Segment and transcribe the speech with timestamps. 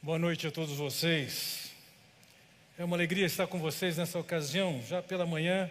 [0.00, 1.72] Boa noite a todos vocês.
[2.78, 4.80] É uma alegria estar com vocês nessa ocasião.
[4.88, 5.68] Já pela manhã,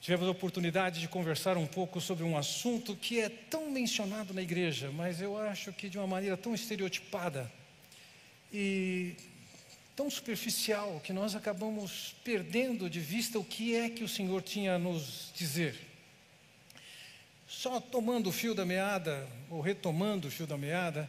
[0.00, 4.42] tivemos a oportunidade de conversar um pouco sobre um assunto que é tão mencionado na
[4.42, 7.50] igreja, mas eu acho que de uma maneira tão estereotipada
[8.52, 9.14] e
[9.94, 14.74] tão superficial que nós acabamos perdendo de vista o que é que o Senhor tinha
[14.74, 15.78] a nos dizer.
[17.46, 21.08] Só tomando o fio da meada, ou retomando o fio da meada,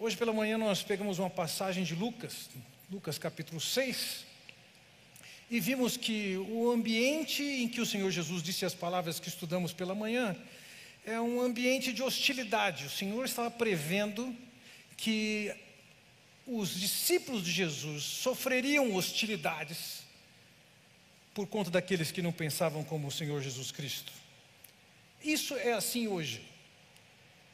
[0.00, 2.48] hoje pela manhã nós pegamos uma passagem de Lucas,
[2.90, 4.24] Lucas capítulo 6,
[5.50, 9.74] e vimos que o ambiente em que o Senhor Jesus disse as palavras que estudamos
[9.74, 10.34] pela manhã
[11.04, 12.86] é um ambiente de hostilidade.
[12.86, 14.34] O Senhor estava prevendo
[14.96, 15.54] que
[16.46, 20.00] os discípulos de Jesus sofreriam hostilidades
[21.34, 24.12] por conta daqueles que não pensavam como o Senhor Jesus Cristo.
[25.22, 26.49] Isso é assim hoje.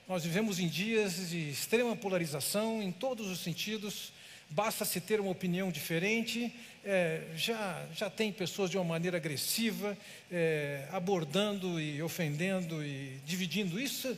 [0.09, 4.13] Nós vivemos em dias de extrema polarização em todos os sentidos.
[4.49, 9.99] Basta se ter uma opinião diferente, é, já, já tem pessoas de uma maneira agressiva,
[10.31, 14.17] é, abordando e ofendendo e dividindo isso,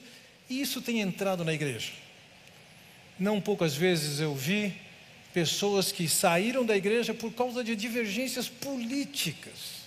[0.50, 1.92] e isso tem entrado na igreja.
[3.18, 4.74] Não poucas vezes eu vi
[5.32, 9.78] pessoas que saíram da igreja por causa de divergências políticas.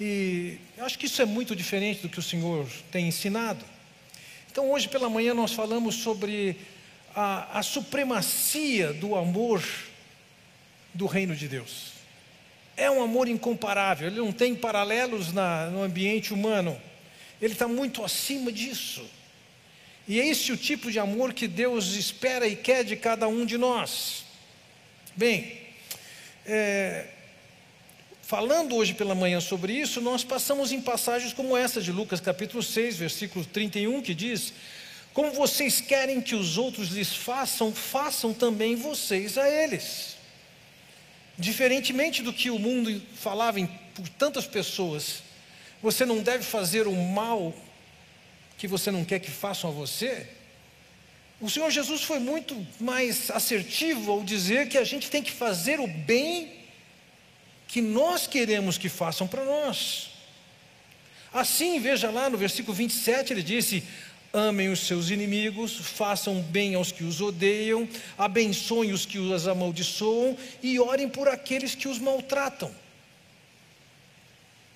[0.00, 3.73] E acho que isso é muito diferente do que o Senhor tem ensinado.
[4.54, 6.56] Então, hoje pela manhã, nós falamos sobre
[7.12, 9.60] a, a supremacia do amor
[10.94, 11.94] do reino de Deus.
[12.76, 16.80] É um amor incomparável, ele não tem paralelos na, no ambiente humano,
[17.42, 19.04] ele está muito acima disso.
[20.06, 23.44] E é esse o tipo de amor que Deus espera e quer de cada um
[23.44, 24.24] de nós.
[25.16, 25.62] Bem,
[26.46, 27.08] é,
[28.26, 32.62] falando hoje pela manhã sobre isso, nós passamos em passagens como essa de Lucas capítulo
[32.62, 34.52] 6, versículo 31, que diz:
[35.12, 40.16] Como vocês querem que os outros lhes façam, façam também vocês a eles.
[41.38, 45.22] Diferentemente do que o mundo falava em, por tantas pessoas,
[45.82, 47.54] você não deve fazer o mal
[48.56, 50.26] que você não quer que façam a você,
[51.40, 55.80] o Senhor Jesus foi muito mais assertivo ao dizer que a gente tem que fazer
[55.80, 56.63] o bem
[57.74, 60.10] que nós queremos que façam para nós.
[61.32, 63.82] Assim, veja lá no versículo 27, ele disse:
[64.32, 70.36] Amem os seus inimigos, façam bem aos que os odeiam, abençoem os que os amaldiçoam
[70.62, 72.70] e orem por aqueles que os maltratam.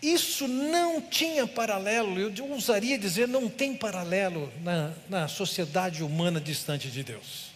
[0.02, 6.88] Isso não tinha paralelo, eu ousaria dizer, não tem paralelo na, na sociedade humana distante
[6.88, 7.52] de Deus.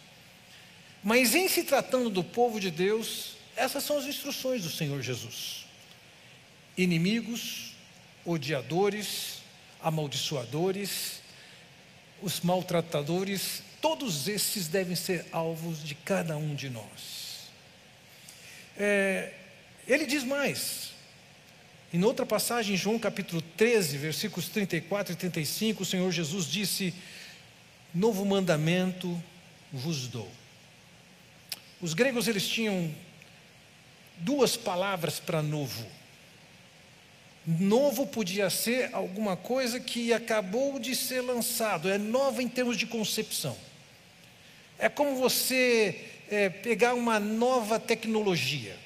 [1.03, 5.65] Mas em se tratando do povo de Deus, essas são as instruções do Senhor Jesus:
[6.77, 7.73] inimigos,
[8.25, 9.41] odiadores,
[9.81, 11.21] amaldiçoadores,
[12.21, 17.49] os maltratadores, todos esses devem ser alvos de cada um de nós.
[18.77, 19.33] É,
[19.87, 20.93] ele diz mais:
[21.93, 26.91] em outra passagem, em João capítulo 13, versículos 34 e 35, o Senhor Jesus disse:
[27.93, 29.21] Novo mandamento
[29.71, 30.31] vos dou.
[31.79, 32.95] Os gregos eles tinham
[34.17, 35.85] duas palavras para novo.
[37.45, 42.85] Novo podia ser alguma coisa que acabou de ser lançado, é nova em termos de
[42.85, 43.57] concepção.
[44.79, 48.77] É como você é, pegar uma nova tecnologia.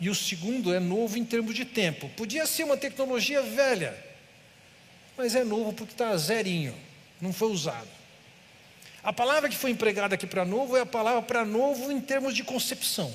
[0.00, 2.08] E o segundo é novo em termos de tempo.
[2.10, 3.96] Podia ser uma tecnologia velha,
[5.16, 6.74] mas é novo porque está zerinho,
[7.20, 8.01] não foi usado.
[9.02, 12.34] A palavra que foi empregada aqui para novo é a palavra para novo em termos
[12.34, 13.12] de concepção.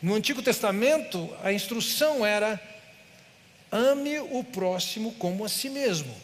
[0.00, 2.60] No Antigo Testamento, a instrução era:
[3.72, 6.14] ame o próximo como a si mesmo.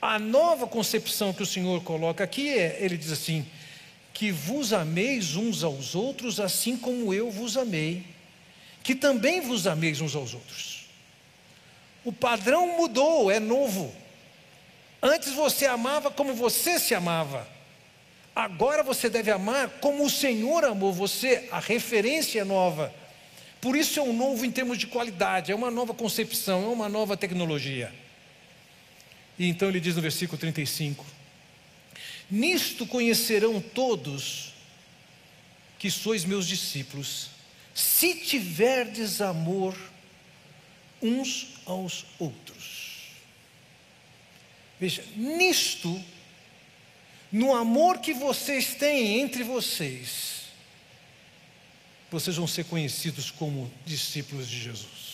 [0.00, 3.44] A nova concepção que o Senhor coloca aqui é: ele diz assim,
[4.14, 8.04] que vos ameis uns aos outros, assim como eu vos amei,
[8.82, 10.86] que também vos ameis uns aos outros.
[12.04, 13.92] O padrão mudou, é novo.
[15.02, 17.46] Antes você amava como você se amava.
[18.34, 22.94] Agora você deve amar como o Senhor amou você, a referência é nova.
[23.60, 26.88] Por isso é um novo em termos de qualidade, é uma nova concepção, é uma
[26.88, 27.92] nova tecnologia.
[29.38, 31.04] E então ele diz no versículo 35:
[32.30, 34.54] Nisto conhecerão todos
[35.78, 37.30] que sois meus discípulos,
[37.74, 39.76] se tiverdes amor
[41.00, 42.57] uns aos outros.
[44.80, 46.02] Veja, nisto,
[47.32, 50.44] no amor que vocês têm entre vocês,
[52.10, 55.08] vocês vão ser conhecidos como discípulos de Jesus.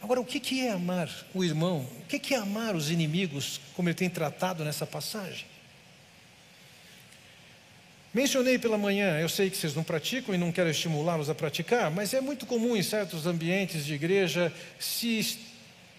[0.00, 1.88] Agora, o que é amar o irmão?
[2.02, 5.46] O que é amar os inimigos, como ele tem tratado nessa passagem?
[8.14, 11.90] Mencionei pela manhã, eu sei que vocês não praticam e não quero estimulá-los a praticar,
[11.90, 15.18] mas é muito comum em certos ambientes de igreja se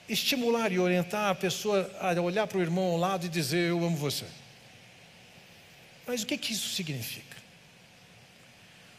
[0.10, 3.86] estimular e orientar a pessoa a olhar para o irmão ao lado e dizer: Eu
[3.86, 4.26] amo você.
[6.06, 7.38] Mas o que, que isso significa?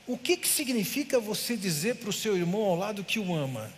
[0.07, 3.71] O que, que significa você dizer para o seu irmão ao lado que o ama?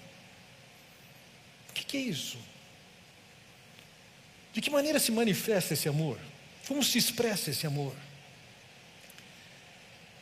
[1.70, 2.38] O que, que é isso?
[4.52, 6.18] De que maneira se manifesta esse amor?
[6.68, 7.94] Como se expressa esse amor?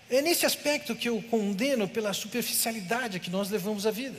[0.08, 4.18] É nesse aspecto que eu condeno pela superficialidade que nós levamos a vida.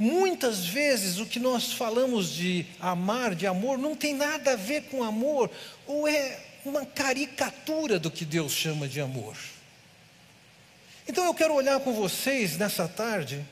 [0.00, 4.84] Muitas vezes o que nós falamos de amar, de amor, não tem nada a ver
[4.84, 5.50] com amor,
[5.86, 9.36] ou é uma caricatura do que Deus chama de amor.
[11.06, 13.44] Então eu quero olhar com vocês nessa tarde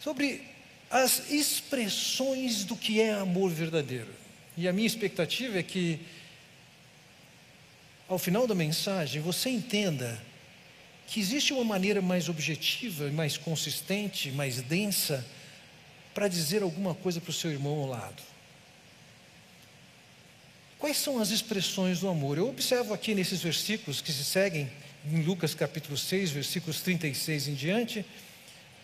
[0.00, 0.42] sobre
[0.90, 4.12] as expressões do que é amor verdadeiro.
[4.56, 6.00] E a minha expectativa é que,
[8.08, 10.20] ao final da mensagem, você entenda
[11.12, 15.22] que existe uma maneira mais objetiva, mais consistente, mais densa,
[16.14, 18.22] para dizer alguma coisa para o seu irmão ao lado.
[20.78, 22.38] Quais são as expressões do amor?
[22.38, 24.72] Eu observo aqui nesses versículos que se seguem,
[25.04, 28.06] em Lucas capítulo 6, versículos 36 em diante,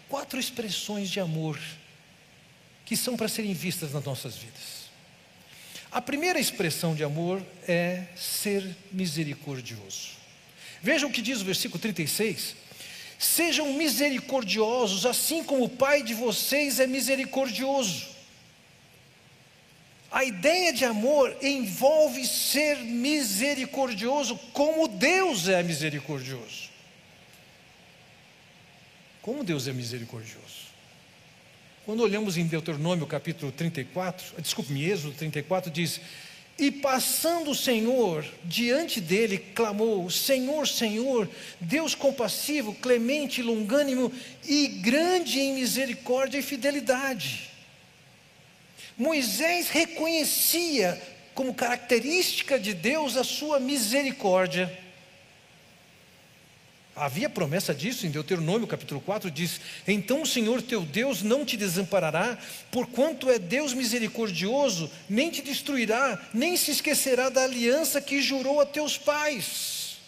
[0.07, 1.59] quatro expressões de amor
[2.85, 4.91] que são para serem vistas nas nossas vidas.
[5.91, 10.19] A primeira expressão de amor é ser misericordioso.
[10.83, 12.55] Vejam o que diz o versículo 36.
[13.19, 18.07] Sejam misericordiosos, assim como o Pai de vocês é misericordioso.
[20.11, 26.71] A ideia de amor envolve ser misericordioso, como Deus é misericordioso.
[29.21, 30.69] Como Deus é misericordioso.
[31.85, 36.01] Quando olhamos em Deuteronômio capítulo 34, desculpe-me, Êxodo 34, diz:
[36.59, 44.13] e passando o Senhor diante dele, clamou: Senhor, Senhor, Deus compassivo, clemente, longânimo
[44.45, 47.49] e grande em misericórdia e fidelidade.
[48.97, 51.01] Moisés reconhecia
[51.33, 54.88] como característica de Deus a sua misericórdia.
[57.01, 61.57] Havia promessa disso em Deuteronômio capítulo 4, diz: Então o Senhor teu Deus não te
[61.57, 62.37] desamparará,
[62.73, 68.67] porquanto é Deus misericordioso, nem te destruirá, nem se esquecerá da aliança que jurou a
[68.67, 69.99] teus pais.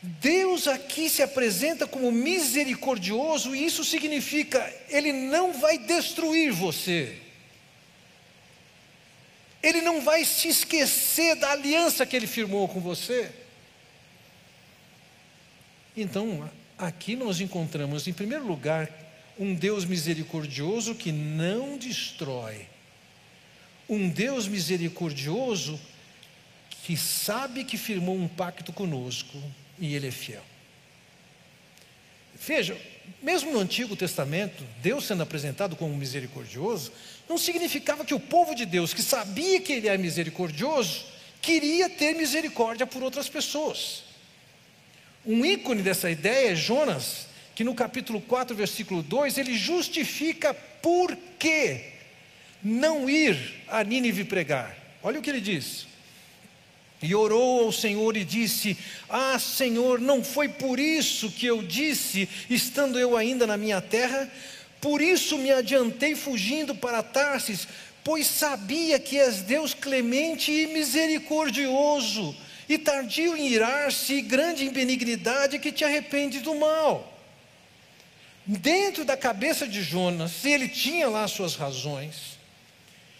[0.00, 7.18] Deus aqui se apresenta como misericordioso, e isso significa, Ele não vai destruir você,
[9.60, 13.41] Ele não vai se esquecer da aliança que Ele firmou com você.
[15.96, 18.90] Então, aqui nós encontramos, em primeiro lugar,
[19.38, 22.66] um Deus misericordioso que não destrói,
[23.88, 25.78] um Deus misericordioso
[26.84, 29.40] que sabe que firmou um pacto conosco
[29.78, 30.42] e Ele é fiel.
[32.34, 32.76] Veja,
[33.22, 36.90] mesmo no Antigo Testamento, Deus sendo apresentado como misericordioso,
[37.28, 41.04] não significava que o povo de Deus, que sabia que Ele é misericordioso,
[41.40, 44.11] queria ter misericórdia por outras pessoas.
[45.24, 51.16] Um ícone dessa ideia é Jonas, que no capítulo 4, versículo 2, ele justifica por
[51.38, 51.80] que
[52.62, 53.36] não ir
[53.68, 54.76] a Nínive pregar.
[55.02, 55.86] Olha o que ele diz.
[57.00, 58.76] E orou ao Senhor e disse:
[59.08, 64.30] Ah, Senhor, não foi por isso que eu disse, estando eu ainda na minha terra,
[64.80, 67.66] por isso me adiantei fugindo para Tarsis,
[68.02, 72.36] pois sabia que és Deus clemente e misericordioso
[72.68, 77.08] e tardio em irar-se, grande em benignidade, que te arrepende do mal.
[78.44, 82.38] Dentro da cabeça de Jonas, ele tinha lá suas razões,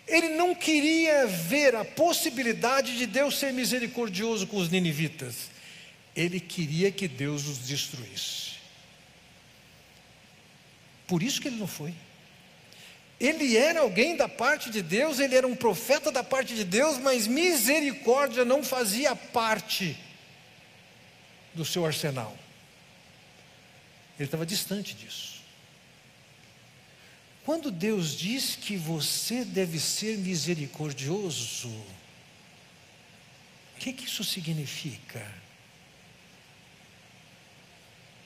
[0.07, 5.51] ele não queria ver a possibilidade de Deus ser misericordioso com os ninivitas,
[6.15, 8.53] ele queria que Deus os destruísse.
[11.07, 11.95] Por isso que ele não foi.
[13.23, 16.99] Ele era alguém da parte de Deus, ele era um profeta da parte de Deus,
[16.99, 19.97] mas misericórdia não fazia parte
[21.55, 22.37] do seu arsenal.
[24.19, 25.41] Ele estava distante disso.
[27.45, 31.87] Quando Deus diz que você deve ser misericordioso, o
[33.79, 35.25] que, que isso significa?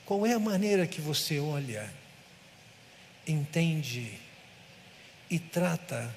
[0.07, 1.87] Qual é a maneira que você olha,
[3.27, 4.25] entende,
[5.29, 6.13] e trata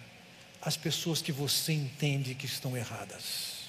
[0.62, 3.60] as pessoas que você entende que estão erradas.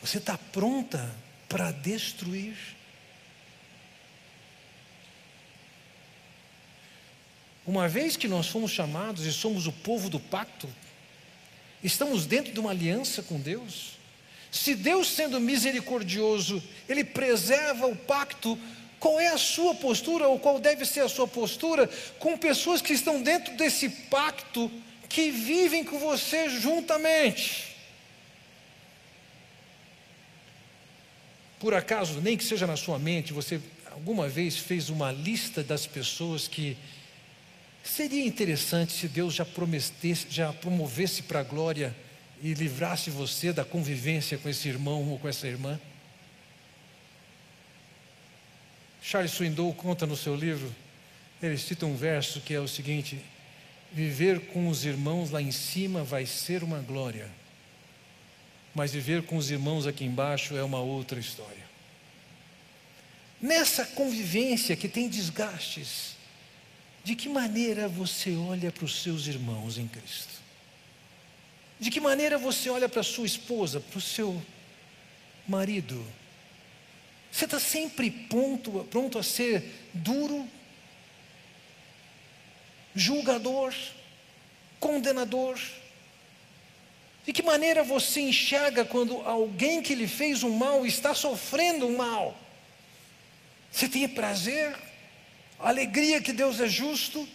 [0.00, 1.14] Você está pronta
[1.48, 2.56] para destruir?
[7.66, 10.68] Uma vez que nós fomos chamados e somos o povo do pacto,
[11.82, 13.92] estamos dentro de uma aliança com Deus.
[14.50, 18.58] Se Deus, sendo misericordioso, Ele preserva o pacto,
[19.04, 21.86] qual é a sua postura, ou qual deve ser a sua postura
[22.18, 24.70] com pessoas que estão dentro desse pacto,
[25.10, 27.76] que vivem com você juntamente?
[31.60, 35.86] Por acaso, nem que seja na sua mente, você alguma vez fez uma lista das
[35.86, 36.74] pessoas que
[37.82, 39.46] seria interessante se Deus já
[40.30, 41.94] já promovesse para a glória
[42.42, 45.78] e livrasse você da convivência com esse irmão ou com essa irmã?
[49.06, 50.74] Charles Swindoll conta no seu livro,
[51.42, 53.22] ele cita um verso que é o seguinte:
[53.92, 57.30] Viver com os irmãos lá em cima vai ser uma glória,
[58.74, 61.62] mas viver com os irmãos aqui embaixo é uma outra história.
[63.38, 66.16] Nessa convivência que tem desgastes,
[67.04, 70.42] de que maneira você olha para os seus irmãos em Cristo?
[71.78, 74.42] De que maneira você olha para sua esposa, para o seu
[75.46, 76.02] marido?
[77.34, 80.48] Você está sempre pronto, pronto a ser duro,
[82.94, 83.74] julgador,
[84.78, 85.58] condenador?
[87.26, 91.96] De que maneira você enxerga quando alguém que lhe fez um mal está sofrendo um
[91.96, 92.38] mal?
[93.72, 94.72] Você tem prazer,
[95.58, 97.28] alegria que Deus é justo.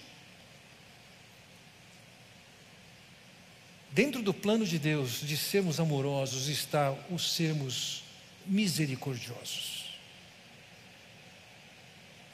[3.92, 8.02] Dentro do plano de Deus de sermos amorosos está o sermos
[8.46, 9.79] misericordiosos.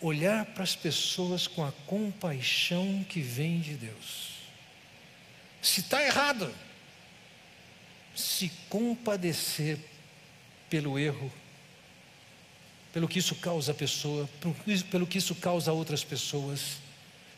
[0.06, 4.36] Olhar para as pessoas com a compaixão que vem de Deus.
[5.62, 6.54] Se está errado,
[8.16, 9.80] se compadecer
[10.70, 11.32] pelo erro
[12.96, 14.30] pelo que isso causa a pessoa,
[14.90, 16.78] pelo que isso causa a outras pessoas,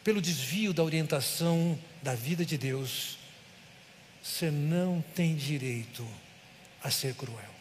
[0.04, 3.18] pelo desvio da orientação da vida de Deus,
[4.22, 6.08] você não tem direito
[6.84, 7.57] a ser cruel.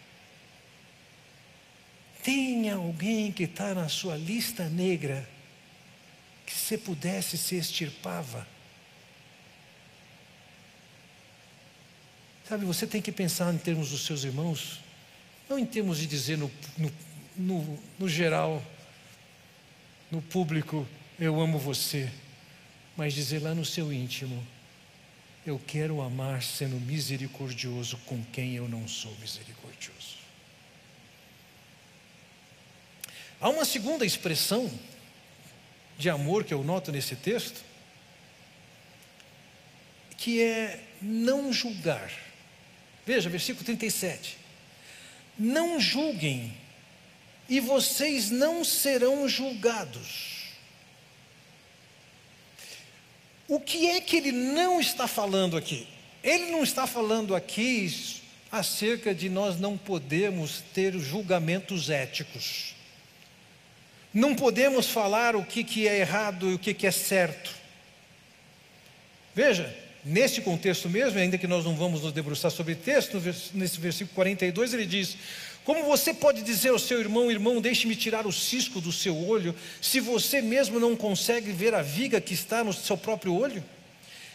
[2.27, 5.25] Tem alguém que está na sua lista negra
[6.45, 8.45] que se pudesse se extirpava.
[12.49, 14.81] Sabe, você tem que pensar em termos dos seus irmãos,
[15.49, 16.91] não em termos de dizer no, no
[17.37, 18.63] no, no geral,
[20.11, 20.85] no público,
[21.19, 22.11] eu amo você,
[22.97, 24.45] mas dizer lá no seu íntimo,
[25.47, 30.26] eu quero amar sendo misericordioso com quem eu não sou misericordioso.
[33.41, 34.71] Há uma segunda expressão
[35.99, 37.63] de amor que eu noto nesse texto,
[40.17, 42.11] que é não julgar.
[43.05, 44.39] Veja, versículo 37.
[45.39, 46.57] Não julguem
[47.49, 50.37] e vocês não serão julgados.
[53.49, 55.87] O que é que ele não está falando aqui?
[56.23, 57.89] Ele não está falando aqui
[58.51, 62.76] acerca de nós não podemos ter julgamentos éticos.
[64.17, 67.55] Não podemos falar o que, que é errado e o que, que é certo.
[69.35, 73.21] Veja, nesse contexto mesmo, ainda que nós não vamos nos debruçar sobre texto,
[73.53, 75.19] nesse versículo 42, ele diz:
[75.67, 79.55] como você pode dizer ao seu irmão, irmão, deixe-me tirar o cisco do seu olho,
[79.83, 83.63] se você mesmo não consegue ver a viga que está no seu próprio olho?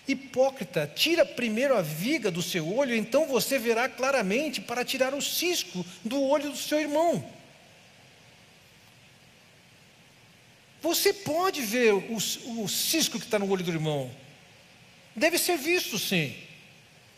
[0.07, 5.21] Hipócrita, tira primeiro a viga do seu olho, então você verá claramente para tirar o
[5.23, 7.40] cisco do olho do seu irmão.
[10.81, 14.09] Você pode ver o, o cisco que está no olho do irmão,
[15.15, 16.35] deve ser visto sim.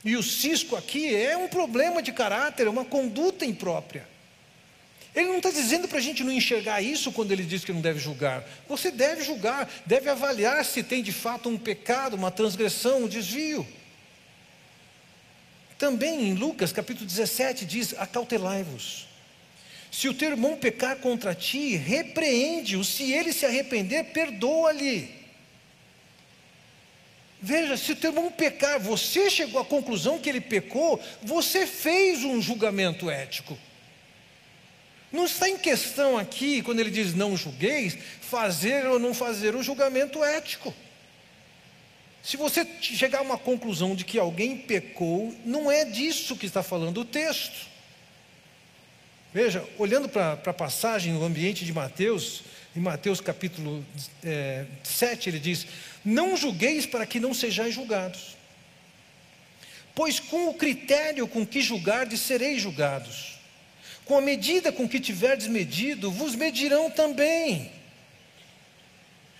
[0.03, 4.05] E o cisco aqui é um problema de caráter, é uma conduta imprópria.
[5.15, 7.81] Ele não está dizendo para a gente não enxergar isso quando ele diz que não
[7.81, 8.43] deve julgar.
[8.67, 13.65] Você deve julgar, deve avaliar se tem de fato um pecado, uma transgressão, um desvio.
[15.77, 19.12] Também em Lucas capítulo 17 diz: Acautelai-vos.
[19.93, 22.83] Se o teu irmão pecar contra ti, repreende-o.
[22.83, 25.07] Se ele se arrepender, perdoa-lhe.
[27.39, 32.23] Veja, se o teu irmão pecar, você chegou à conclusão que ele pecou, você fez
[32.23, 33.55] um julgamento ético.
[35.11, 39.61] Não está em questão aqui, quando ele diz não julgueis, fazer ou não fazer o
[39.61, 40.73] julgamento ético.
[42.23, 46.63] Se você chegar a uma conclusão de que alguém pecou, não é disso que está
[46.63, 47.72] falando o texto.
[49.33, 52.43] Veja, olhando para a passagem no ambiente de Mateus,
[52.75, 53.83] em Mateus capítulo
[54.23, 55.65] é, 7, ele diz:
[56.05, 58.37] Não julgueis para que não sejais julgados,
[59.95, 63.39] pois com o critério com que julgardes sereis julgados,
[64.05, 67.71] com a medida com que tiverdes medido, vos medirão também.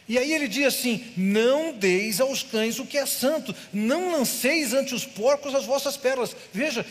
[0.10, 4.74] E aí ele diz assim: Não deis aos cães o que é santo, não lanceis
[4.74, 6.36] ante os porcos as vossas pérolas.
[6.52, 6.84] Veja,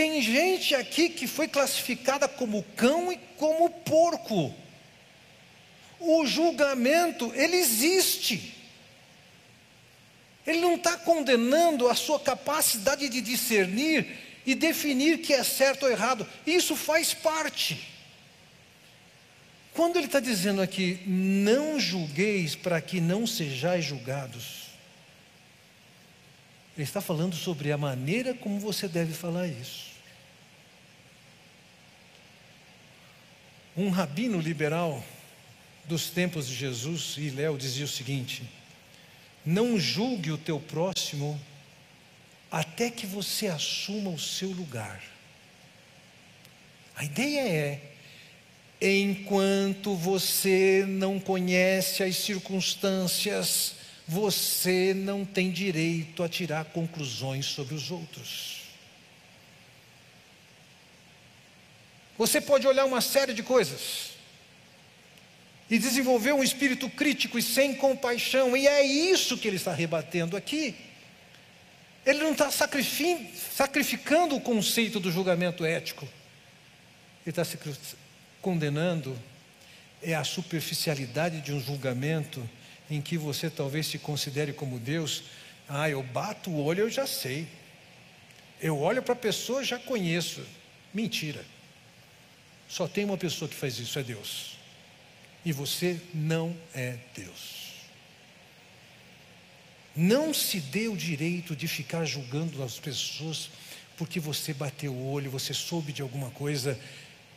[0.00, 4.54] tem gente aqui que foi classificada como cão e como porco.
[5.98, 8.54] O julgamento, ele existe.
[10.46, 14.06] Ele não está condenando a sua capacidade de discernir
[14.46, 16.26] e definir que é certo ou errado.
[16.46, 17.86] Isso faz parte.
[19.74, 24.70] Quando ele está dizendo aqui, não julgueis para que não sejais julgados,
[26.74, 29.89] ele está falando sobre a maneira como você deve falar isso.
[33.76, 35.02] Um rabino liberal
[35.84, 38.42] dos tempos de Jesus e Léo dizia o seguinte:
[39.44, 41.40] não julgue o teu próximo
[42.50, 45.02] até que você assuma o seu lugar.
[46.96, 47.90] A ideia é
[48.82, 53.74] Enquanto você não conhece as circunstâncias,
[54.08, 58.59] você não tem direito a tirar conclusões sobre os outros.
[62.20, 64.10] Você pode olhar uma série de coisas
[65.70, 70.36] e desenvolver um espírito crítico e sem compaixão, e é isso que ele está rebatendo
[70.36, 70.76] aqui.
[72.04, 76.06] Ele não está sacrificando o conceito do julgamento ético,
[77.26, 77.42] ele está
[78.42, 79.18] condenando
[80.02, 82.46] é a superficialidade de um julgamento
[82.90, 85.22] em que você talvez se considere como Deus.
[85.66, 87.48] Ah, eu bato o olho, eu já sei.
[88.60, 90.46] Eu olho para a pessoa, já conheço.
[90.92, 91.42] Mentira.
[92.70, 94.56] Só tem uma pessoa que faz isso, é Deus.
[95.44, 97.60] E você não é Deus.
[99.96, 103.50] Não se dê o direito de ficar julgando as pessoas
[103.98, 106.78] porque você bateu o olho, você soube de alguma coisa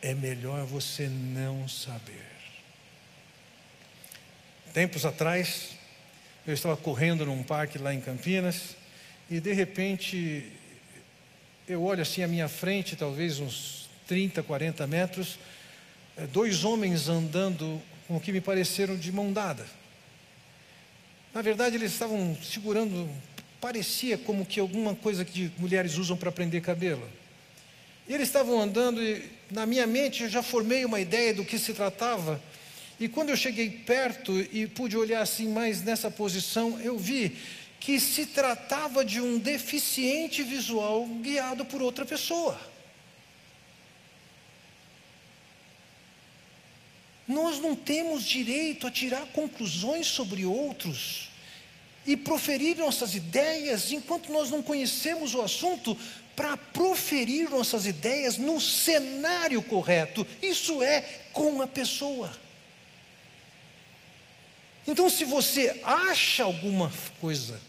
[0.04, 2.26] é melhor você não saber.
[4.74, 5.70] Tempos atrás,
[6.46, 8.76] eu estava correndo num parque lá em Campinas
[9.30, 10.52] e de repente
[11.68, 13.83] eu olho assim à minha frente, talvez uns
[14.14, 15.40] 30, 40 metros,
[16.16, 19.66] eh, dois homens andando com o que me pareceram de mão dada.
[21.34, 23.10] Na verdade, eles estavam segurando,
[23.60, 27.10] parecia como que alguma coisa que mulheres usam para prender cabelo.
[28.08, 31.58] E eles estavam andando e na minha mente eu já formei uma ideia do que
[31.58, 32.40] se tratava.
[33.00, 37.36] E quando eu cheguei perto e pude olhar assim mais nessa posição, eu vi
[37.80, 42.73] que se tratava de um deficiente visual guiado por outra pessoa.
[47.28, 51.30] Nós não temos direito a tirar conclusões sobre outros
[52.06, 55.98] e proferir nossas ideias enquanto nós não conhecemos o assunto,
[56.36, 62.36] para proferir nossas ideias no cenário correto, isso é com a pessoa.
[64.88, 67.62] Então, se você acha alguma coisa,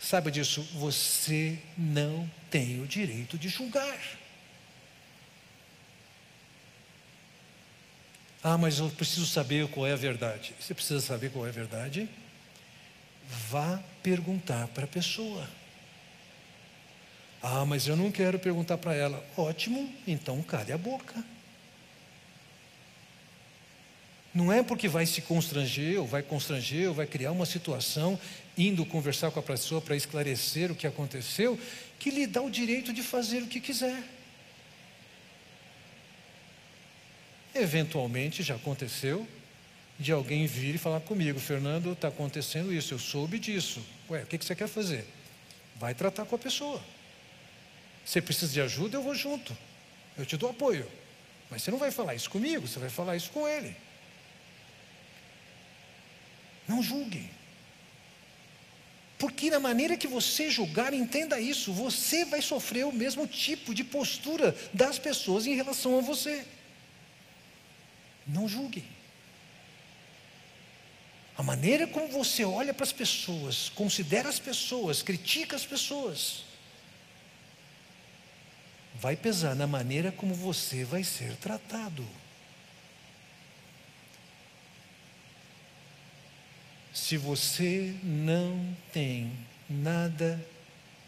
[0.00, 4.21] saiba disso, você não tem o direito de julgar.
[8.42, 10.52] Ah, mas eu preciso saber qual é a verdade.
[10.58, 12.08] Você precisa saber qual é a verdade?
[13.48, 15.48] Vá perguntar para a pessoa.
[17.40, 19.24] Ah, mas eu não quero perguntar para ela.
[19.36, 21.24] Ótimo, então cale a boca.
[24.34, 28.18] Não é porque vai se constranger, ou vai constranger, ou vai criar uma situação,
[28.56, 31.58] indo conversar com a pessoa para esclarecer o que aconteceu,
[31.98, 34.02] que lhe dá o direito de fazer o que quiser.
[37.54, 39.26] Eventualmente já aconteceu
[39.98, 43.84] de alguém vir e falar comigo, Fernando, está acontecendo isso, eu soube disso.
[44.10, 45.06] Ué, o que, que você quer fazer?
[45.76, 46.82] Vai tratar com a pessoa.
[48.04, 49.56] Você precisa de ajuda, eu vou junto.
[50.16, 50.90] Eu te dou apoio.
[51.50, 53.76] Mas você não vai falar isso comigo, você vai falar isso com ele.
[56.66, 57.30] Não julgue.
[59.18, 63.84] Porque na maneira que você julgar, entenda isso, você vai sofrer o mesmo tipo de
[63.84, 66.44] postura das pessoas em relação a você.
[68.26, 68.84] Não julgue.
[71.36, 76.44] A maneira como você olha para as pessoas, considera as pessoas, critica as pessoas,
[78.94, 82.06] vai pesar na maneira como você vai ser tratado.
[86.92, 89.32] Se você não tem
[89.68, 90.38] nada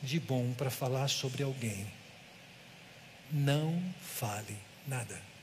[0.03, 1.87] de bom para falar sobre alguém,
[3.31, 5.34] não fale nada.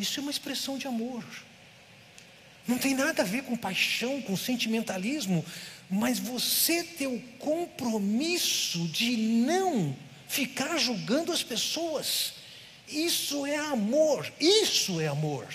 [0.00, 1.24] Isso é uma expressão de amor.
[2.66, 5.44] Não tem nada a ver com paixão, com sentimentalismo,
[5.90, 9.96] mas você ter o compromisso de não
[10.28, 12.34] ficar julgando as pessoas.
[12.88, 15.46] Isso é amor, isso é amor.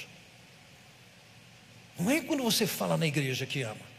[1.97, 3.95] Não é quando você fala na igreja que ama.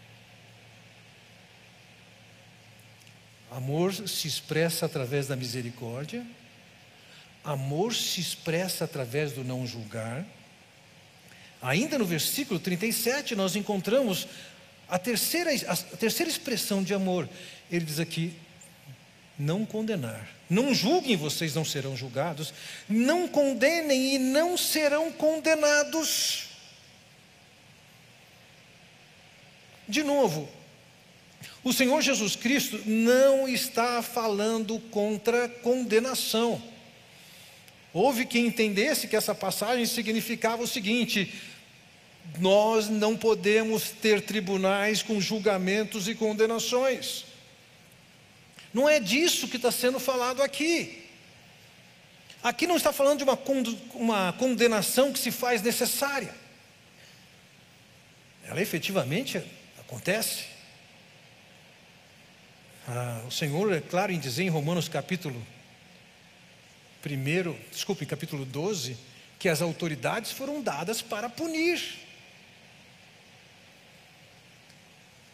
[3.51, 6.27] Amor se expressa através da misericórdia,
[7.43, 10.27] amor se expressa através do não julgar.
[11.67, 14.29] Ainda no versículo 37, nós encontramos
[14.89, 17.29] a terceira, a terceira expressão de amor.
[17.69, 18.33] Ele diz aqui:
[19.37, 20.29] não condenar.
[20.49, 22.55] Não julguem, vocês não serão julgados.
[22.89, 26.45] Não condenem e não serão condenados.
[29.89, 30.49] De novo,
[31.65, 36.63] o Senhor Jesus Cristo não está falando contra condenação.
[37.93, 41.33] Houve quem entendesse que essa passagem significava o seguinte:
[42.39, 47.25] nós não podemos ter tribunais com julgamentos e condenações.
[48.73, 51.05] Não é disso que está sendo falado aqui.
[52.43, 53.39] Aqui não está falando de uma,
[53.95, 56.35] uma condenação que se faz necessária.
[58.45, 59.43] Ela efetivamente
[59.87, 60.47] Acontece.
[62.89, 65.41] Ah, o Senhor é claro em dizer em Romanos capítulo
[67.05, 68.97] 1, desculpe, capítulo 12,
[69.39, 71.81] que as autoridades foram dadas para punir.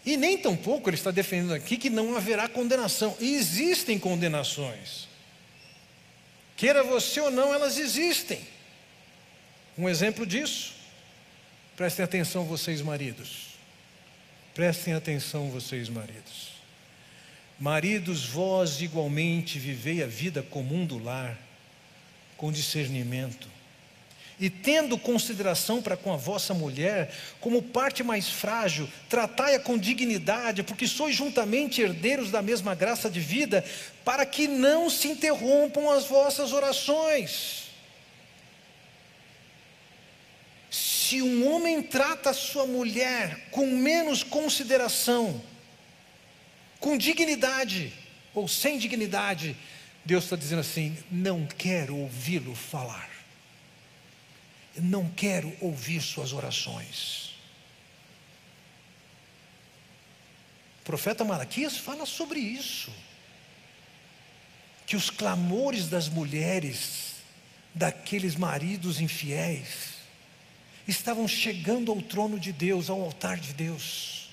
[0.05, 3.17] E nem tampouco ele está defendendo aqui que não haverá condenação.
[3.21, 5.07] E existem condenações.
[6.57, 8.41] Queira você ou não, elas existem.
[9.79, 10.75] Um exemplo disso.
[11.77, 13.53] Prestem atenção, vocês maridos.
[14.55, 16.53] Prestem atenção, vocês, maridos.
[17.59, 21.39] Maridos, vós igualmente vivei a vida comum do lar,
[22.37, 23.49] com discernimento,
[24.43, 30.63] e tendo consideração para com a vossa mulher, como parte mais frágil, tratai-a com dignidade,
[30.63, 33.65] porque sois juntamente herdeiros da mesma graça de vida,
[34.05, 37.63] para que não se interrompam as vossas orações.
[41.13, 45.43] se um homem trata a sua mulher com menos consideração,
[46.81, 47.93] com dignidade
[48.33, 49.55] ou sem dignidade,
[50.07, 53.11] Deus está dizendo assim: não quero ouvi-lo falar,
[54.77, 57.33] não quero ouvir suas orações.
[60.81, 62.93] O profeta Malaquias fala sobre isso,
[64.87, 67.15] que os clamores das mulheres,
[67.75, 69.93] daqueles maridos infiéis,
[70.87, 74.29] estavam chegando ao trono de Deus, ao altar de Deus.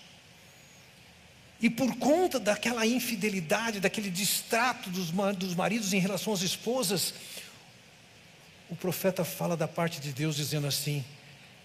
[1.62, 7.14] E por conta daquela infidelidade, daquele distrato dos, dos maridos em relação às esposas,
[8.70, 11.04] o profeta fala da parte de Deus dizendo assim: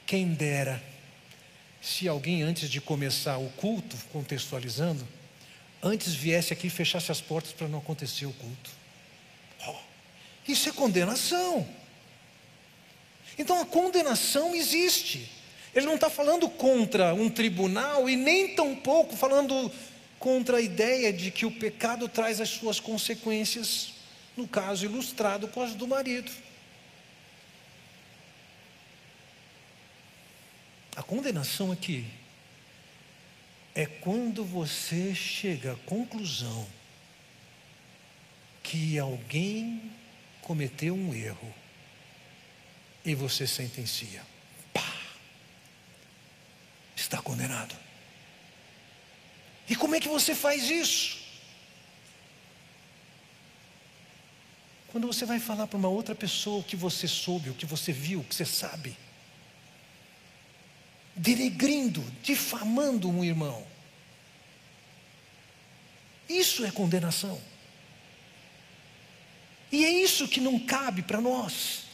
[0.07, 0.83] quem dera
[1.81, 5.07] se alguém antes de começar o culto, contextualizando,
[5.83, 8.71] antes viesse aqui e fechasse as portas para não acontecer o culto.
[9.69, 9.77] Oh,
[10.49, 11.69] isso é condenação.
[13.39, 15.31] Então a condenação existe.
[15.75, 19.71] Ele não está falando contra um tribunal e nem tampouco falando
[20.19, 23.93] contra a ideia de que o pecado traz as suas consequências,
[24.35, 26.31] no caso ilustrado com as do marido.
[30.97, 32.09] A condenação aqui
[33.75, 36.67] é quando você chega à conclusão
[38.63, 39.91] que alguém
[40.41, 41.55] cometeu um erro
[43.05, 44.23] e você sentencia.
[44.73, 44.95] Pá!
[46.95, 47.77] Está condenado.
[49.69, 51.25] E como é que você faz isso?
[54.89, 57.91] Quando você vai falar para uma outra pessoa o que você soube, o que você
[57.91, 58.97] viu, o que você sabe,
[61.17, 63.65] denegrindo, difamando um irmão,
[66.29, 67.41] isso é condenação.
[69.71, 71.85] E é isso que não cabe para nós.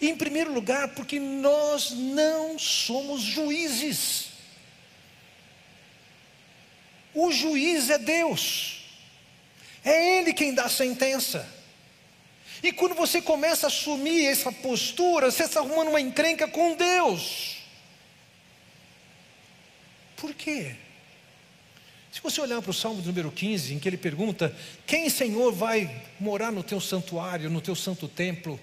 [0.00, 4.30] Em primeiro lugar, porque nós não somos juízes.
[7.14, 8.82] O juiz é Deus.
[9.84, 11.48] É Ele quem dá a sentença.
[12.62, 17.61] E quando você começa a assumir essa postura, você está arrumando uma encrenca com Deus.
[20.22, 20.76] Por quê?
[22.12, 24.54] Se você olhar para o Salmo número 15, em que ele pergunta:
[24.86, 28.60] Quem, Senhor, vai morar no teu santuário, no teu santo templo?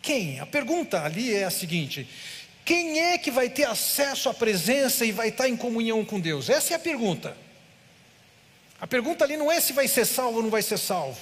[0.00, 0.38] Quem?
[0.38, 2.06] A pergunta ali é a seguinte:
[2.64, 6.48] quem é que vai ter acesso à presença e vai estar em comunhão com Deus?
[6.48, 7.36] Essa é a pergunta.
[8.80, 11.18] A pergunta ali não é se vai ser salvo ou não vai ser salvo.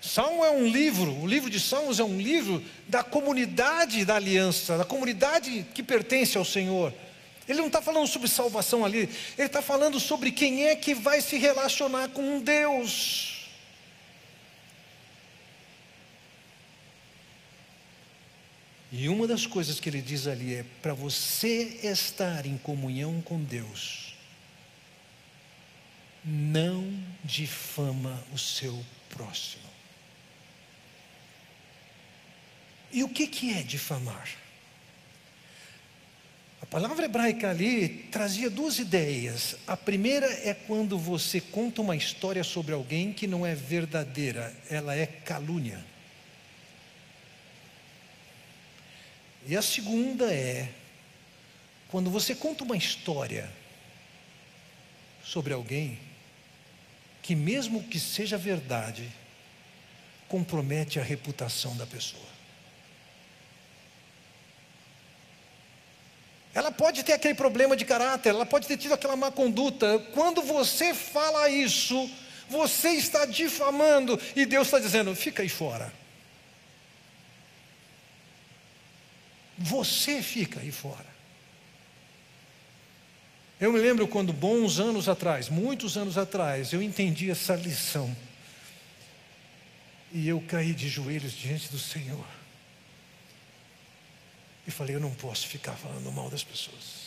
[0.00, 4.78] Salmo é um livro, o livro de Salmos é um livro da comunidade da aliança,
[4.78, 6.94] da comunidade que pertence ao Senhor.
[7.48, 11.20] Ele não está falando sobre salvação ali, ele está falando sobre quem é que vai
[11.20, 13.34] se relacionar com Deus.
[18.90, 23.42] E uma das coisas que ele diz ali é: para você estar em comunhão com
[23.42, 24.14] Deus,
[26.24, 26.88] não
[27.24, 29.64] difama o seu próximo.
[32.92, 34.43] E o que, que é difamar?
[36.64, 39.54] A palavra hebraica ali trazia duas ideias.
[39.66, 44.96] A primeira é quando você conta uma história sobre alguém que não é verdadeira, ela
[44.96, 45.84] é calúnia.
[49.46, 50.70] E a segunda é
[51.88, 53.52] quando você conta uma história
[55.22, 55.98] sobre alguém
[57.20, 59.12] que, mesmo que seja verdade,
[60.28, 62.33] compromete a reputação da pessoa.
[66.54, 69.98] Ela pode ter aquele problema de caráter, ela pode ter tido aquela má conduta.
[70.12, 72.08] Quando você fala isso,
[72.48, 75.92] você está difamando e Deus está dizendo: fica aí fora.
[79.58, 81.14] Você fica aí fora.
[83.60, 88.14] Eu me lembro quando, bons anos atrás, muitos anos atrás, eu entendi essa lição.
[90.12, 92.26] E eu caí de joelhos diante do Senhor.
[94.66, 97.04] E falei: eu não posso ficar falando mal das pessoas.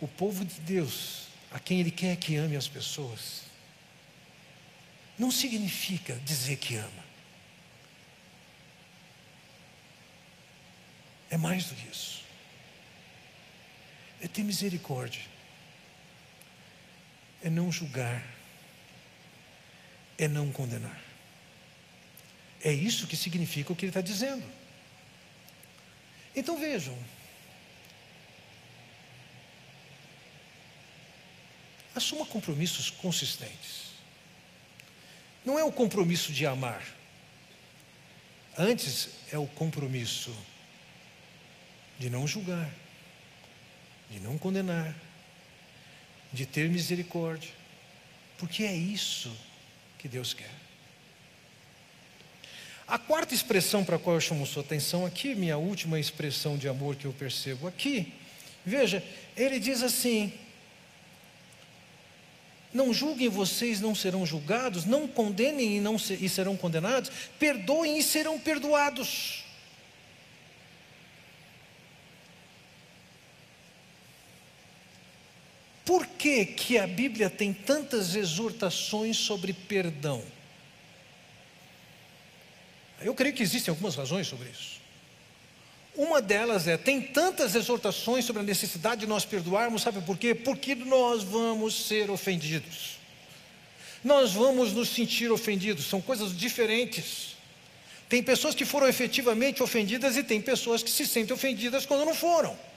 [0.00, 3.42] O povo de Deus, a quem Ele quer que ame as pessoas,
[5.18, 7.04] não significa dizer que ama.
[11.28, 12.22] É mais do que isso.
[14.22, 15.22] É ter misericórdia.
[17.42, 18.39] É não julgar
[20.20, 21.00] é não condenar.
[22.62, 24.44] É isso que significa o que ele está dizendo.
[26.36, 26.96] Então vejam.
[31.94, 33.92] Assuma compromissos consistentes.
[35.42, 36.84] Não é o compromisso de amar.
[38.58, 40.36] Antes é o compromisso
[41.98, 42.70] de não julgar,
[44.10, 44.94] de não condenar,
[46.30, 47.50] de ter misericórdia.
[48.36, 49.34] Porque é isso
[50.00, 50.50] que Deus quer.
[52.88, 56.66] A quarta expressão para a qual eu chamo sua atenção aqui, minha última expressão de
[56.66, 58.12] amor que eu percebo aqui,
[58.64, 59.04] veja,
[59.36, 60.32] ele diz assim:
[62.72, 68.02] Não julguem vocês, não serão julgados, não condenem e, não e serão condenados, perdoem e
[68.02, 69.44] serão perdoados.
[75.90, 80.22] Por que, que a Bíblia tem tantas exortações sobre perdão?
[83.00, 84.80] Eu creio que existem algumas razões sobre isso.
[85.96, 90.32] Uma delas é: tem tantas exortações sobre a necessidade de nós perdoarmos, sabe por quê?
[90.32, 92.96] Porque nós vamos ser ofendidos.
[94.04, 97.34] Nós vamos nos sentir ofendidos, são coisas diferentes.
[98.08, 102.14] Tem pessoas que foram efetivamente ofendidas e tem pessoas que se sentem ofendidas quando não
[102.14, 102.69] foram.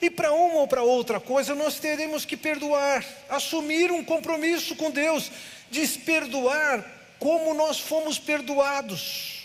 [0.00, 4.90] E para uma ou para outra coisa, nós teremos que perdoar, assumir um compromisso com
[4.90, 5.30] Deus,
[5.70, 6.84] desperdoar
[7.18, 9.44] como nós fomos perdoados.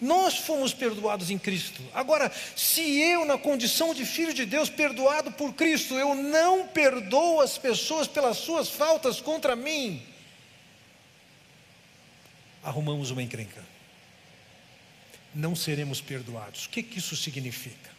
[0.00, 1.80] Nós fomos perdoados em Cristo.
[1.94, 7.40] Agora, se eu, na condição de filho de Deus, perdoado por Cristo, eu não perdoo
[7.40, 10.04] as pessoas pelas suas faltas contra mim,
[12.64, 13.64] arrumamos uma encrenca.
[15.32, 16.66] Não seremos perdoados.
[16.66, 17.91] O que, que isso significa?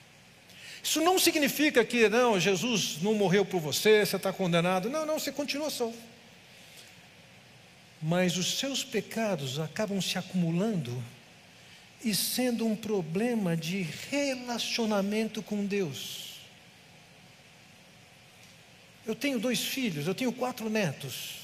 [0.83, 4.89] Isso não significa que, não, Jesus não morreu por você, você está condenado.
[4.89, 5.97] Não, não, você continua salvo.
[8.01, 11.01] Mas os seus pecados acabam se acumulando
[12.03, 16.33] e sendo um problema de relacionamento com Deus.
[19.05, 21.43] Eu tenho dois filhos, eu tenho quatro netos.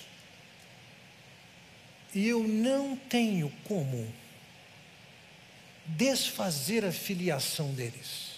[2.13, 4.13] E eu não tenho como
[5.85, 8.28] desfazer a filiação deles.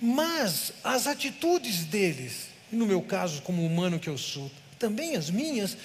[0.00, 5.76] Mas as atitudes deles, no meu caso, como humano que eu sou, também as minhas,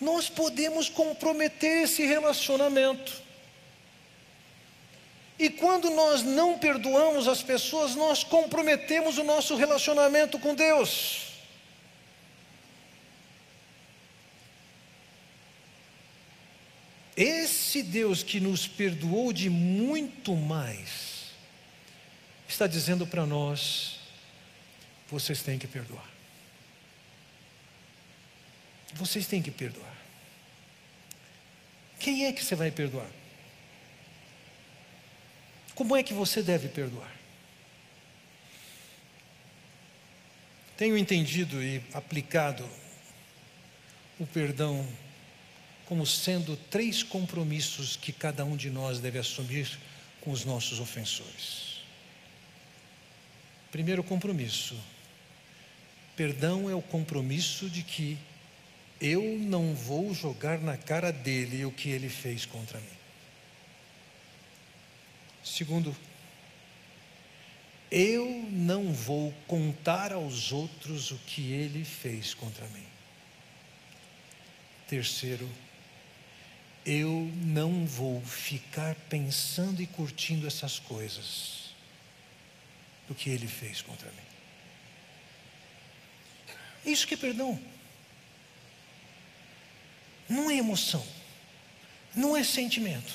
[0.00, 3.22] nós podemos comprometer esse relacionamento.
[5.38, 11.32] E quando nós não perdoamos as pessoas, nós comprometemos o nosso relacionamento com Deus.
[17.16, 21.11] Esse Deus que nos perdoou de muito mais,
[22.52, 23.98] está dizendo para nós:
[25.10, 26.08] vocês têm que perdoar.
[28.94, 29.96] Vocês têm que perdoar.
[31.98, 33.08] Quem é que você vai perdoar?
[35.74, 37.22] Como é que você deve perdoar?
[40.82, 42.68] tenho entendido e aplicado
[44.18, 44.84] o perdão
[45.86, 49.78] como sendo três compromissos que cada um de nós deve assumir
[50.20, 51.71] com os nossos ofensores.
[53.72, 54.78] Primeiro compromisso:
[56.14, 58.18] perdão é o compromisso de que
[59.00, 62.98] eu não vou jogar na cara dele o que ele fez contra mim.
[65.42, 65.96] Segundo,
[67.90, 72.86] eu não vou contar aos outros o que ele fez contra mim.
[74.86, 75.48] Terceiro,
[76.84, 81.61] eu não vou ficar pensando e curtindo essas coisas
[83.08, 84.32] do que ele fez contra mim.
[86.84, 87.60] Isso que é perdão.
[90.28, 91.06] Não é emoção,
[92.14, 93.12] não é sentimento.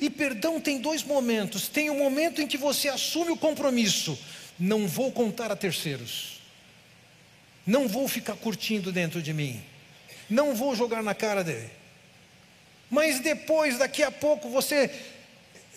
[0.00, 1.68] E perdão tem dois momentos.
[1.68, 4.18] Tem o um momento em que você assume o compromisso:
[4.58, 6.40] não vou contar a terceiros,
[7.66, 9.62] não vou ficar curtindo dentro de mim,
[10.30, 11.70] não vou jogar na cara dele.
[12.90, 14.90] Mas depois, daqui a pouco, você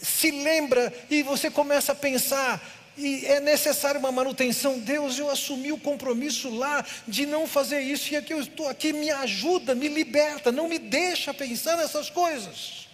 [0.01, 2.61] se lembra e você começa a pensar,
[2.97, 4.79] e é necessária uma manutenção.
[4.79, 8.93] Deus, eu assumi o compromisso lá de não fazer isso, e aqui eu estou aqui,
[8.93, 12.87] me ajuda, me liberta, não me deixa pensar nessas coisas.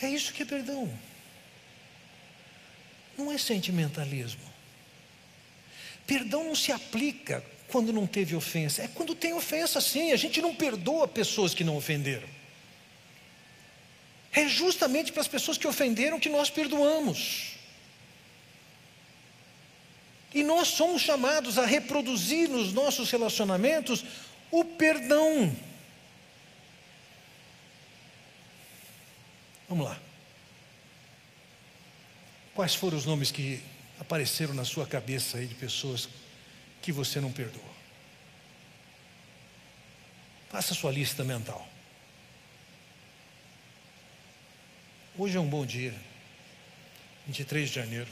[0.00, 0.90] É isso que é perdão.
[3.16, 4.42] Não é sentimentalismo.
[6.06, 8.82] Perdão não se aplica quando não teve ofensa.
[8.82, 10.12] É quando tem ofensa, sim.
[10.12, 12.35] A gente não perdoa pessoas que não ofenderam.
[14.36, 17.56] É justamente para as pessoas que ofenderam que nós perdoamos.
[20.34, 24.04] E nós somos chamados a reproduzir nos nossos relacionamentos
[24.50, 25.56] o perdão.
[29.68, 29.98] Vamos lá.
[32.54, 33.62] Quais foram os nomes que
[33.98, 36.08] apareceram na sua cabeça aí de pessoas
[36.82, 37.76] que você não perdoa.
[40.50, 41.66] Faça sua lista mental.
[45.18, 45.94] Hoje é um bom dia,
[47.26, 48.10] 23 de janeiro.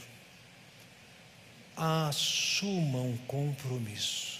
[1.77, 4.39] Assuma um compromisso.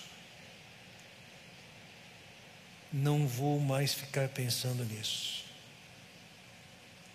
[2.92, 5.46] Não vou mais ficar pensando nisso.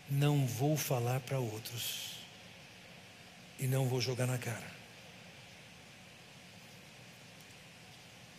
[0.08, 2.12] Não vou falar para outros.
[3.58, 4.79] E não vou jogar na cara.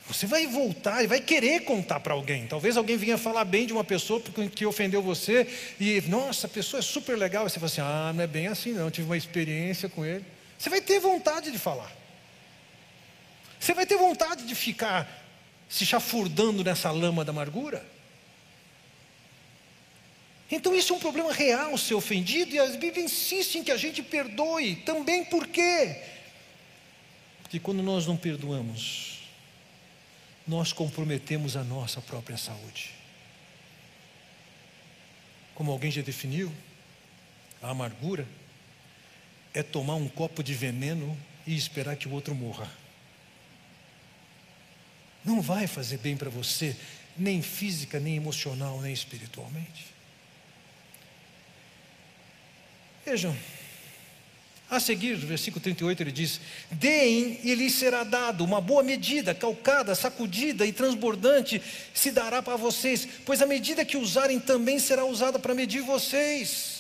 [0.08, 2.48] Você vai voltar e vai querer contar para alguém.
[2.48, 4.22] Talvez alguém venha falar bem de uma pessoa
[4.54, 5.48] que ofendeu você
[5.80, 7.46] e, nossa, a pessoa é super legal.
[7.46, 8.86] E você fala assim: ah, não é bem assim, não.
[8.86, 10.26] Eu tive uma experiência com ele.
[10.58, 11.92] Você vai ter vontade de falar.
[13.60, 15.08] Você vai ter vontade de ficar
[15.70, 17.86] se chafurdando nessa lama da amargura.
[20.52, 23.78] Então, isso é um problema real, ser ofendido, e a Bíblia insiste em que a
[23.78, 24.76] gente perdoe.
[24.78, 25.96] Também por quê?
[27.42, 29.11] Porque quando nós não perdoamos,
[30.52, 32.92] nós comprometemos a nossa própria saúde.
[35.56, 36.52] Como alguém já definiu,
[37.62, 38.28] a amargura
[39.54, 42.70] é tomar um copo de veneno e esperar que o outro morra.
[45.24, 46.76] Não vai fazer bem para você,
[47.16, 49.86] nem física, nem emocional, nem espiritualmente.
[53.06, 53.34] Vejam,
[54.72, 56.40] a seguir, no versículo 38, ele diz:
[56.72, 61.62] Deem e lhes será dado, uma boa medida, calcada, sacudida e transbordante
[61.94, 66.71] se dará para vocês, pois a medida que usarem também será usada para medir vocês.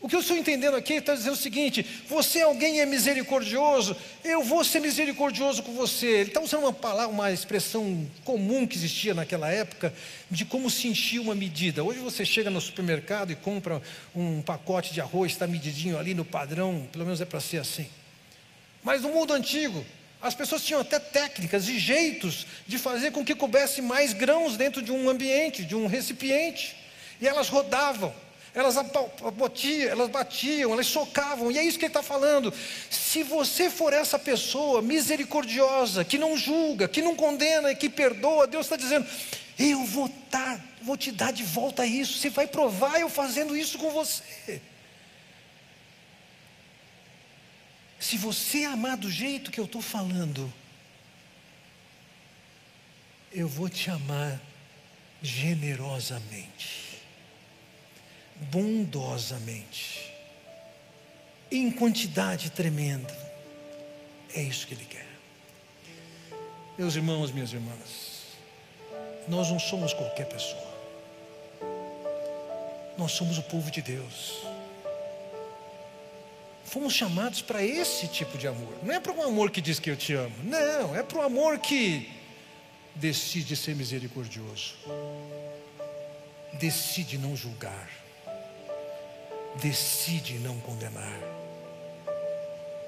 [0.00, 4.42] O que eu estou entendendo aqui está dizendo o seguinte: você alguém é misericordioso, eu
[4.42, 6.06] vou ser misericordioso com você.
[6.06, 9.92] Ele está usando uma palavra, uma expressão comum que existia naquela época
[10.30, 11.82] de como se enchia uma medida.
[11.82, 13.80] Hoje você chega no supermercado e compra
[14.14, 17.88] um pacote de arroz, está medidinho ali no padrão, pelo menos é para ser assim.
[18.84, 19.84] Mas no mundo antigo,
[20.20, 24.82] as pessoas tinham até técnicas e jeitos de fazer com que coubesse mais grãos dentro
[24.82, 26.76] de um ambiente, de um recipiente,
[27.20, 28.14] e elas rodavam
[28.56, 28.74] elas
[29.34, 32.50] batiam, elas batiam, elas socavam, e é isso que ele está falando.
[32.88, 38.46] Se você for essa pessoa misericordiosa, que não julga, que não condena e que perdoa,
[38.46, 39.06] Deus está dizendo:
[39.58, 43.76] eu vou, dar, vou te dar de volta isso, você vai provar eu fazendo isso
[43.76, 44.62] com você.
[48.00, 50.50] Se você amar do jeito que eu estou falando,
[53.30, 54.40] eu vou te amar
[55.20, 56.85] generosamente
[58.40, 60.12] bondosamente,
[61.50, 63.16] em quantidade tremenda.
[64.34, 65.06] É isso que Ele quer.
[66.78, 68.36] Meus irmãos, minhas irmãs,
[69.28, 70.76] nós não somos qualquer pessoa.
[72.98, 74.42] Nós somos o povo de Deus.
[76.64, 78.74] Fomos chamados para esse tipo de amor.
[78.82, 80.34] Não é para um amor que diz que eu te amo.
[80.42, 82.10] Não, é para um amor que
[82.94, 84.74] decide ser misericordioso.
[86.54, 87.88] Decide não julgar.
[89.60, 91.18] Decide não condenar.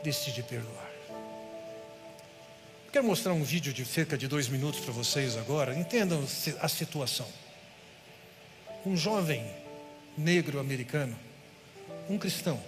[0.02, 0.90] Decide perdoar.
[2.92, 5.74] Quero mostrar um vídeo de cerca de dois minutos para vocês agora.
[5.74, 6.24] Entendam
[6.60, 7.26] a situação.
[8.84, 9.44] Um jovem
[10.16, 11.16] negro americano,
[12.08, 12.62] um cristão,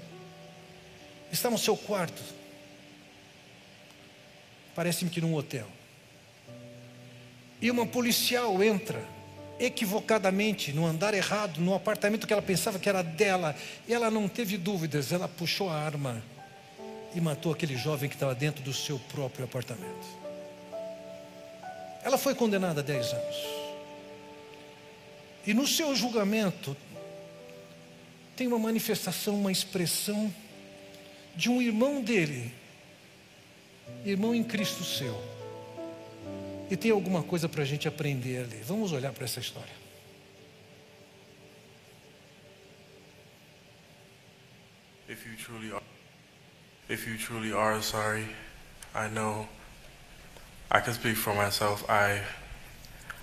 [1.32, 2.22] está no seu quarto.
[4.74, 5.68] Parece-me que num hotel.
[7.60, 9.04] E uma policial entra
[9.60, 13.54] equivocadamente no andar errado, no apartamento que ela pensava que era dela.
[13.86, 16.22] E ela não teve dúvidas, ela puxou a arma
[17.14, 20.18] e matou aquele jovem que estava dentro do seu próprio apartamento.
[22.02, 23.36] Ela foi condenada a 10 anos.
[25.46, 26.76] E no seu julgamento,
[28.36, 30.32] tem uma manifestação, uma expressão
[31.36, 32.52] de um irmão dele,
[34.04, 35.39] irmão em Cristo seu.
[36.70, 38.62] E tem alguma coisa para a gente aprender ali.
[38.62, 39.80] Vamos olhar para essa história.
[45.08, 45.82] If you truly are,
[46.88, 48.28] if you truly are sorry,
[48.94, 49.48] I know
[50.70, 51.84] I can speak for myself.
[51.90, 52.22] I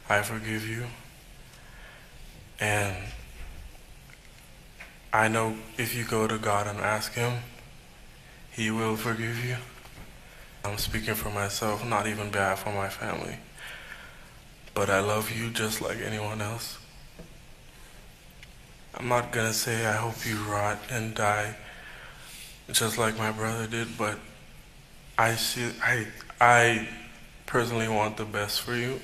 [0.10, 0.86] I forgive you.
[2.60, 2.94] And
[5.14, 7.32] I know if you go to God and ask him,
[8.52, 9.56] he will forgive you.
[10.64, 13.38] I'm speaking for myself, not even bad for my family.
[14.74, 16.78] But I love you just like anyone else.
[18.94, 21.56] I'm not gonna say I hope you rot and die
[22.72, 24.18] just like my brother did, but
[25.18, 26.08] I see I
[26.42, 26.88] I
[27.46, 29.00] personally want the best for you.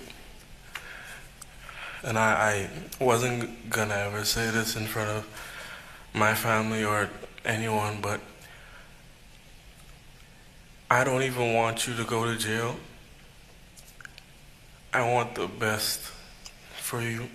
[2.03, 5.27] And I, I wasn't gonna ever say this in front of
[6.13, 7.09] my family or
[7.45, 8.19] anyone, but
[10.93, 12.75] I don't even want you to go to jail.
[14.93, 15.99] I want the best
[16.75, 17.29] for you.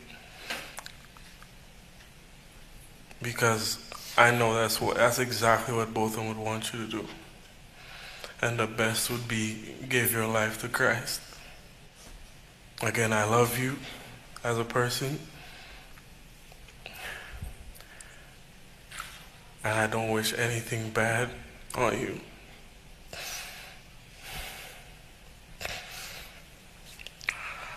[3.20, 3.84] Because
[4.16, 7.08] I know that's what that's exactly what both of them would want you to do.
[8.40, 11.20] And the best would be give your life to Christ.
[12.80, 13.76] Again, I love you
[14.44, 15.18] as a person.
[19.64, 21.30] And I don't wish anything bad
[21.74, 22.20] on you.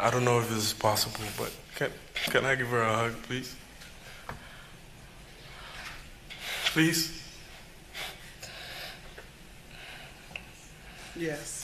[0.02, 1.92] I don't know if this is possible, but can,
[2.32, 3.56] can I give her a hug, please?
[6.74, 7.22] Please?
[11.16, 11.61] Yes.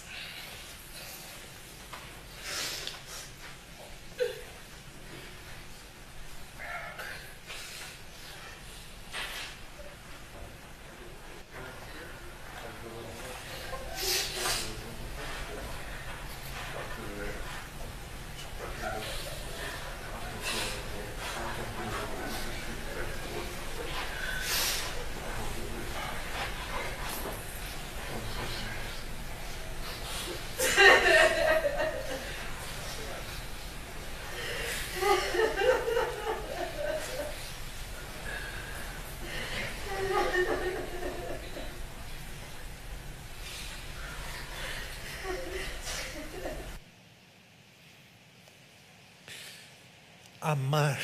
[50.47, 50.97] Amar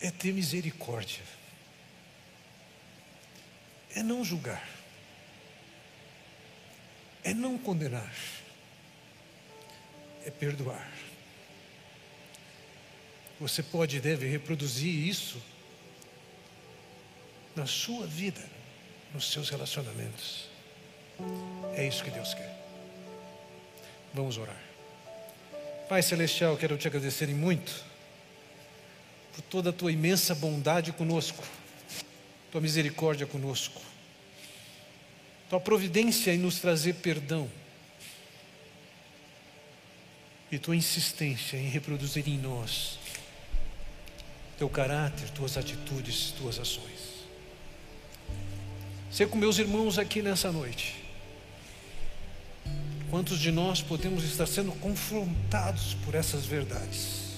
[0.00, 1.24] é ter misericórdia,
[3.92, 4.64] é não julgar,
[7.24, 8.14] é não condenar,
[10.24, 10.88] é perdoar.
[13.40, 15.42] Você pode e deve reproduzir isso
[17.56, 18.48] na sua vida,
[19.12, 20.48] nos seus relacionamentos.
[21.74, 22.56] É isso que Deus quer.
[24.14, 24.73] Vamos orar.
[25.88, 27.84] Pai Celestial, quero te agradecer muito
[29.34, 31.44] por toda a tua imensa bondade conosco,
[32.50, 33.82] tua misericórdia conosco,
[35.50, 37.50] tua providência em nos trazer perdão
[40.50, 42.98] e tua insistência em reproduzir em nós
[44.56, 47.26] teu caráter, tuas atitudes, tuas ações.
[49.10, 51.03] Ser com meus irmãos aqui nessa noite.
[53.14, 57.30] Quantos de nós podemos estar sendo confrontados por essas verdades?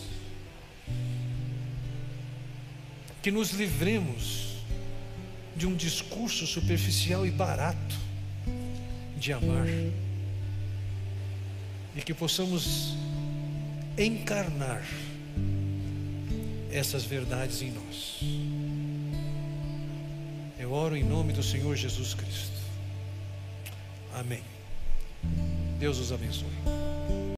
[3.21, 4.55] Que nos livremos
[5.55, 7.95] de um discurso superficial e barato
[9.19, 9.67] de amar
[11.95, 12.95] e que possamos
[13.99, 14.83] encarnar
[16.73, 18.21] essas verdades em nós.
[20.59, 22.63] Eu oro em nome do Senhor Jesus Cristo.
[24.15, 24.56] Amém.
[25.79, 26.86] Deus os abençoe.